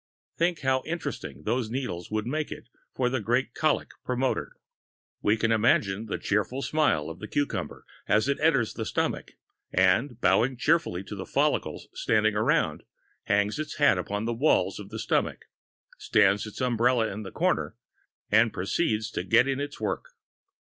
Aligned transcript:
Think 0.35 0.61
how 0.61 0.81
interesting 0.87 1.43
those 1.43 1.69
needles 1.69 2.09
would 2.09 2.25
make 2.25 2.51
it 2.51 2.69
for 2.95 3.07
the 3.07 3.19
great 3.21 3.53
colic 3.53 3.91
promoter! 4.03 4.53
We 5.21 5.37
can 5.37 5.51
imagine 5.51 6.07
the 6.07 6.17
cheerful 6.17 6.63
smile 6.63 7.07
of 7.07 7.19
the 7.19 7.27
cucumber 7.27 7.85
as 8.07 8.27
it 8.27 8.39
enters 8.39 8.73
the 8.73 8.83
stomach, 8.87 9.33
and, 9.71 10.19
bowing 10.19 10.57
cheerfully 10.57 11.03
to 11.03 11.15
the 11.15 11.27
follicles 11.27 11.87
standing 11.93 12.33
around, 12.33 12.81
hangs 13.25 13.59
its 13.59 13.75
hat 13.75 13.99
upon 13.99 14.25
the 14.25 14.33
walls 14.33 14.79
of 14.79 14.89
the 14.89 14.97
stomach, 14.97 15.45
stands 15.99 16.47
its 16.47 16.61
umbrella 16.61 17.05
in 17.07 17.23
a 17.23 17.29
corner, 17.31 17.75
and 18.31 18.51
proceeds 18.51 19.11
to 19.11 19.23
get 19.23 19.47
in 19.47 19.59
its 19.59 19.79
work. 19.79 20.05